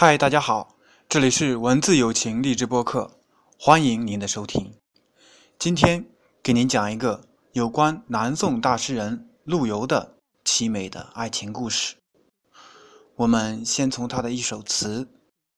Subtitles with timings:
[0.00, 0.76] 嗨，大家好，
[1.08, 3.18] 这里是文字友情励志播客，
[3.58, 4.72] 欢迎您的收听。
[5.58, 6.06] 今天
[6.40, 10.14] 给您讲一个有关南宋大诗人陆游的
[10.44, 11.96] 凄美的爱情故事。
[13.16, 15.02] 我们先从他的一首词《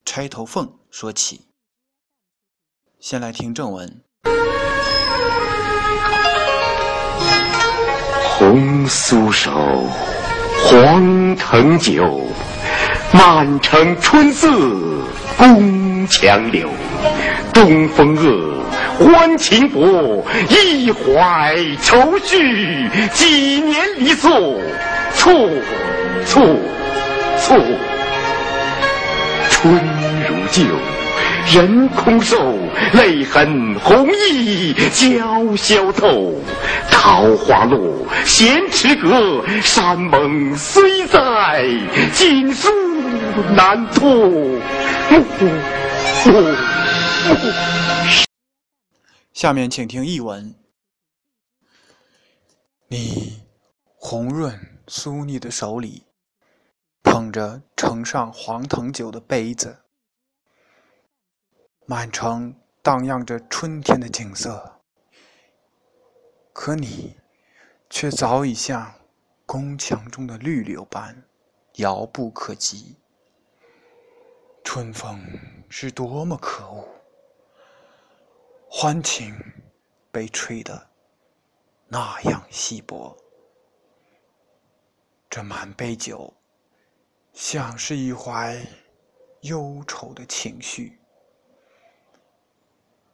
[0.07, 1.43] 钗头凤》说起。
[2.99, 4.03] 先来听正文：
[8.39, 9.53] 红酥手，
[10.65, 12.23] 黄藤酒。
[13.13, 14.49] 满城春色
[15.37, 16.69] 宫墙柳，
[17.53, 18.65] 东风恶，
[18.99, 24.31] 欢情薄，一怀愁绪，几年离索，
[25.17, 25.33] 错
[26.25, 26.47] 错
[27.39, 27.59] 错。
[29.51, 30.65] 春如旧，
[31.47, 32.37] 人空瘦，
[32.95, 36.35] 泪痕红浥鲛绡透。
[36.91, 41.65] 桃花落，闲池阁，山盟虽在，
[42.13, 42.69] 锦书
[43.57, 44.31] 难托。
[49.33, 50.55] 下面请听译文：
[52.89, 53.41] 你
[53.97, 54.55] 红润
[54.87, 56.03] 酥腻的手里，
[57.03, 59.75] 捧着盛上黄藤酒的杯子，
[61.91, 64.81] 满城荡漾着春天的景色。
[66.53, 67.19] 可你，
[67.89, 68.95] 却早已像
[69.45, 71.21] 宫墙中的绿柳般
[71.79, 72.97] 遥不可及。
[74.63, 75.21] 春风
[75.69, 76.89] 是多么可恶，
[78.71, 79.37] 欢情
[80.13, 80.91] 被吹得
[81.89, 83.17] 那样稀薄。
[85.29, 86.33] 这满杯酒，
[87.33, 88.65] 像是一怀
[89.41, 91.00] 忧愁的情绪。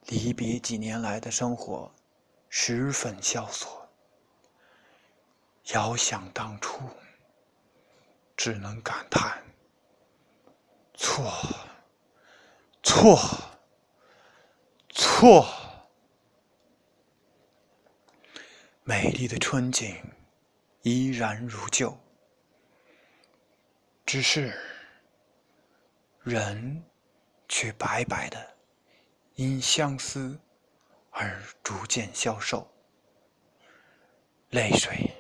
[0.07, 1.93] 离别几年来的生活。
[2.49, 3.87] 十分萧索，
[5.75, 6.89] 遥想当初，
[8.37, 9.43] 只能感叹：
[10.95, 11.31] 错，
[12.83, 13.19] 错，
[14.91, 15.47] 错。
[18.85, 20.01] 美丽的春景
[20.83, 21.99] 依然如旧，
[24.07, 24.57] 只是
[26.23, 26.83] 人
[27.49, 28.56] 却白白的，
[29.37, 30.39] 因相思。
[31.19, 32.71] 而逐渐消瘦，
[34.51, 35.17] 泪水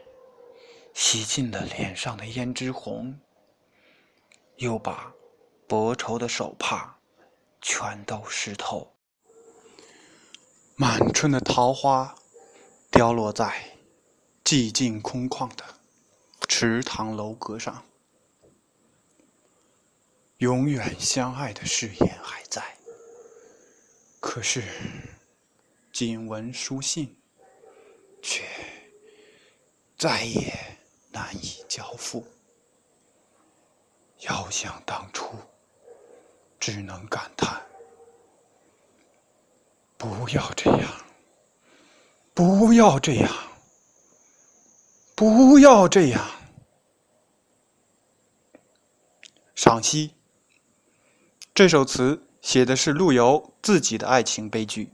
[0.92, 3.18] 洗尽了脸上的胭脂红，
[4.56, 5.10] 又把
[5.66, 6.98] 薄绸的手帕
[7.62, 8.94] 全都湿透。
[10.74, 12.14] 满春的桃花
[12.90, 13.78] 凋落在
[14.44, 15.64] 寂静空旷的
[16.46, 17.86] 池塘楼阁上，
[20.36, 22.75] 永远相爱的誓言还在，
[24.20, 24.62] 可是。
[25.92, 27.16] 仅闻书信，
[28.20, 28.44] 却
[29.96, 30.52] 再也
[31.10, 32.22] 难以交付。
[34.18, 35.34] 遥想当初，
[36.60, 37.66] 只能感叹：
[39.96, 41.04] 不要这样，
[42.34, 43.34] 不要这样，
[45.14, 46.30] 不要这样。
[49.54, 50.14] 赏析：
[51.54, 54.92] 这首词写的是陆游自己的爱情悲剧。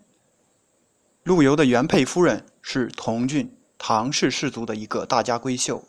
[1.23, 5.85] 陆游的原配夫人是童俊唐氏氏族的一个大家闺秀，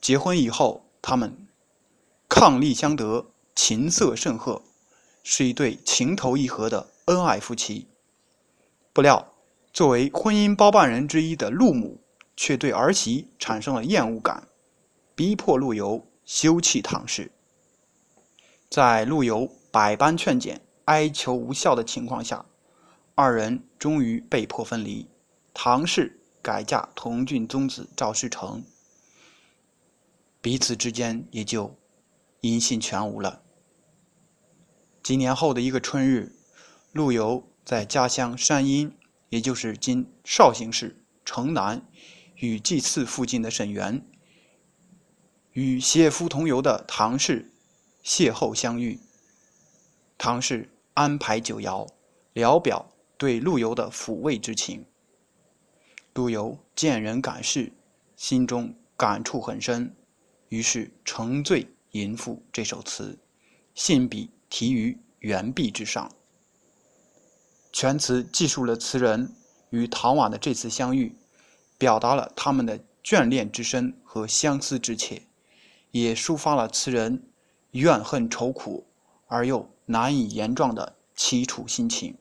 [0.00, 1.46] 结婚以后，他们
[2.26, 4.62] 伉俪相得，琴瑟甚和，
[5.22, 7.86] 是一对情投意合的恩爱夫妻。
[8.94, 9.30] 不料，
[9.74, 12.00] 作为婚姻包办人之一的陆母，
[12.34, 14.48] 却对儿媳产生了厌恶感，
[15.14, 17.30] 逼迫陆游休弃唐氏。
[18.70, 22.44] 在陆游百般劝谏、哀求无效的情况下，
[23.14, 25.08] 二人终于被迫分离，
[25.54, 28.62] 唐氏改嫁同郡宗子赵世成，
[30.42, 31.74] 彼此之间也就
[32.42, 33.40] 音信全无了。
[35.02, 36.36] 几年后的一个春日，
[36.92, 38.94] 陆游在家乡山阴，
[39.30, 41.82] 也就是今绍兴市城南
[42.34, 44.06] 与祭祀附近的沈园，
[45.52, 47.50] 与携夫同游的唐氏
[48.04, 49.00] 邂逅相遇。
[50.22, 51.84] 唐氏安排酒肴，
[52.34, 52.88] 聊表。
[53.18, 54.84] 对陆游的抚慰之情，
[56.14, 57.72] 陆游见人感事，
[58.16, 59.92] 心中感触很深，
[60.48, 63.18] 于是沉醉吟赋这首词，
[63.74, 66.08] 信笔题于原壁之上。
[67.72, 69.28] 全词记述了词人
[69.70, 71.12] 与唐婉的这次相遇，
[71.78, 75.22] 表达了他们的眷恋之深和相思之切，
[75.90, 77.24] 也抒发了词人
[77.72, 78.86] 怨恨愁苦
[79.26, 82.16] 而又难以言状的凄楚心情。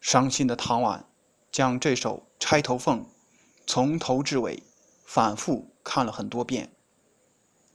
[0.00, 1.04] 伤心的唐婉
[1.50, 3.02] 将这首《钗头凤》
[3.66, 4.62] 从头至尾
[5.04, 6.70] 反复看了很多遍，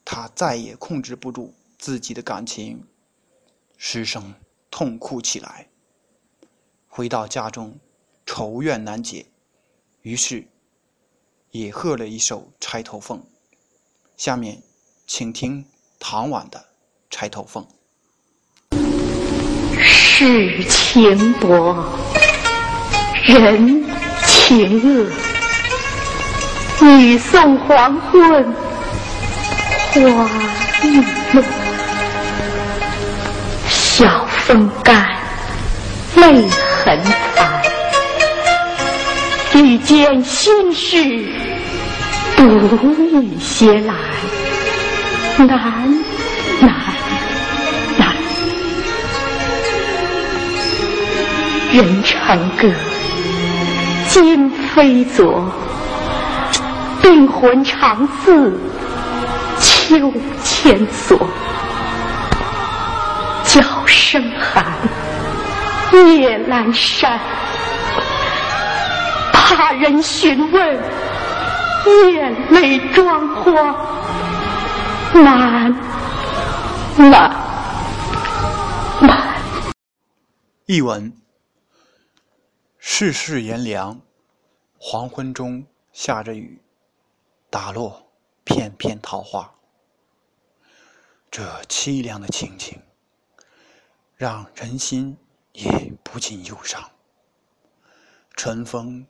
[0.05, 2.87] 他再也控制不住自己的感情，
[3.77, 4.33] 失声
[4.71, 5.67] 痛哭起来。
[6.87, 7.77] 回到家中，
[8.25, 9.25] 愁怨难解，
[10.03, 10.47] 于是
[11.51, 13.19] 也喝了一首《钗头凤》。
[14.15, 14.63] 下面，
[15.05, 15.65] 请听
[15.99, 16.59] 唐婉的
[17.17, 17.65] 《钗头凤》。
[19.81, 21.73] 世情薄，
[23.23, 23.85] 人
[24.25, 25.09] 情恶。
[26.85, 28.53] 雨送黄昏。
[29.93, 30.29] 花
[30.83, 30.97] 易
[31.31, 31.41] 落，
[33.69, 35.07] 晓风干，
[36.17, 37.01] 泪痕
[37.33, 37.63] 残。
[39.53, 41.31] 欲笺心事，
[42.35, 42.43] 不
[43.01, 43.93] 易些来，
[45.37, 46.04] 难
[51.75, 52.71] 人成歌，
[54.07, 55.43] 今非昨。
[57.01, 58.57] 病魂常似
[59.59, 60.09] 秋
[60.41, 61.19] 千索，
[63.43, 64.65] 角声寒，
[65.91, 67.19] 夜阑珊。
[69.33, 70.79] 怕人询问，
[72.13, 73.51] 眼泪装花，
[75.11, 75.75] 难
[76.95, 77.29] 难
[79.01, 79.19] 难。
[80.67, 81.11] 译文：
[82.87, 83.99] 世事炎凉，
[84.77, 86.61] 黄昏中下着雨。
[87.49, 89.55] 打落片片桃花，
[91.31, 92.79] 这凄凉的情景
[94.15, 95.17] 让人心
[95.51, 96.91] 也不禁忧伤。
[98.35, 99.05] 春风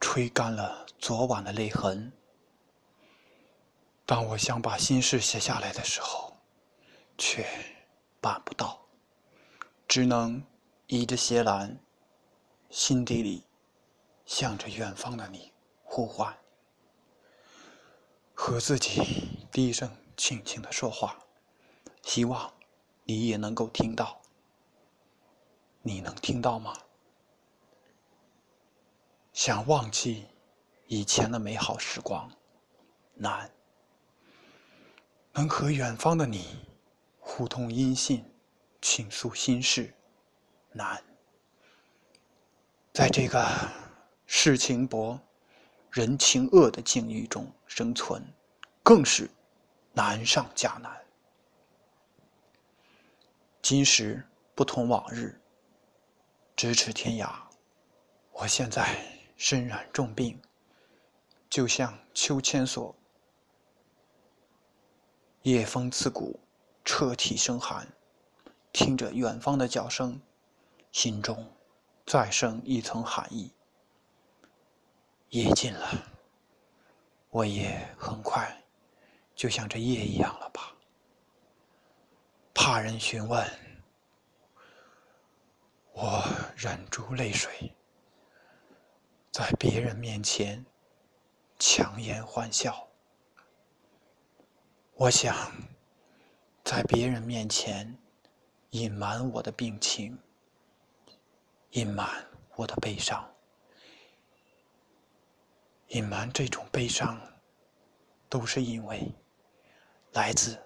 [0.00, 2.10] 吹干了昨晚的泪痕，
[4.06, 6.38] 当我想把心事写下来的时候，
[7.18, 7.46] 却
[8.20, 8.80] 办不到，
[9.86, 10.42] 只能
[10.86, 11.78] 倚着斜栏，
[12.76, 13.44] 心底里
[14.26, 15.52] 向着远方的你
[15.84, 16.36] 呼唤。
[18.34, 21.16] 和自己低声轻轻的说话，
[22.02, 22.52] 希望
[23.04, 24.20] 你也能够听到。
[25.82, 26.76] 你能听到吗？
[29.32, 30.26] 想忘记
[30.88, 32.28] 以前的美好时光，
[33.14, 33.48] 难；
[35.32, 36.58] 能和远方的你
[37.20, 38.24] 互通音信，
[38.82, 39.94] 倾诉心事，
[40.72, 41.00] 难。
[42.94, 43.44] 在这个
[44.24, 45.18] 世情薄。
[45.90, 48.20] 人情恶的境遇中生存，
[48.82, 49.30] 更是
[49.92, 50.92] 难上加难。
[53.62, 54.20] 今时
[54.56, 55.40] 不同往日，
[56.56, 57.32] 咫尺天涯。
[58.32, 58.96] 我现在
[59.36, 60.36] 身染重病，
[61.48, 62.92] 就像秋千索，
[65.42, 66.40] 夜风刺骨，
[66.84, 67.86] 彻体生寒。
[68.72, 70.20] 听着远方的叫声，
[70.90, 71.48] 心中
[72.06, 73.52] 再生一层寒意。
[75.30, 75.88] 夜尽了，
[77.30, 78.62] 我也很快
[79.34, 80.72] 就像这夜一样了吧？
[82.52, 83.44] 怕人询问，
[85.92, 86.22] 我
[86.56, 87.74] 忍住泪水，
[89.32, 90.64] 在别人面前
[91.58, 92.86] 强颜欢笑。
[94.94, 95.34] 我想
[96.62, 97.98] 在别人面前
[98.70, 100.16] 隐瞒我的病情，
[101.74, 102.08] 隐瞒
[102.54, 103.28] 我的悲伤。
[105.88, 107.20] 隐瞒这种悲伤，
[108.28, 109.12] 都是因为
[110.12, 110.56] 来自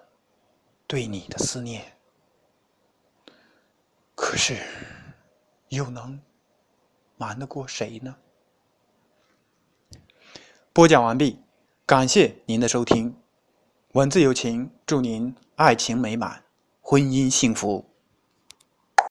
[0.85, 1.97] 对你的思念。
[4.13, 4.61] 可是，
[5.69, 6.21] 又能
[7.17, 8.15] 瞒得过谁呢？
[10.71, 11.41] 播讲完毕，
[11.87, 13.19] 感谢您的收听。
[13.93, 16.43] 文字有情，祝您爱情美满，
[16.81, 17.88] 婚姻幸福。